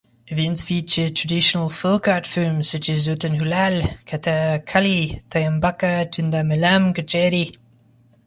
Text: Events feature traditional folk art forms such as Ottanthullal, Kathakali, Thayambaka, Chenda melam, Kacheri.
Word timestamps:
Events 0.25 0.63
feature 0.63 1.11
traditional 1.11 1.69
folk 1.69 2.07
art 2.07 2.25
forms 2.25 2.69
such 2.71 2.89
as 2.89 3.07
Ottanthullal, 3.07 3.99
Kathakali, 4.05 5.21
Thayambaka, 5.29 6.11
Chenda 6.11 6.41
melam, 6.43 6.91
Kacheri. 6.91 7.55